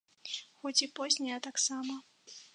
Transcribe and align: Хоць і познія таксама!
Хоць 0.63 0.79
і 0.85 0.89
познія 1.01 1.37
таксама! 1.51 2.01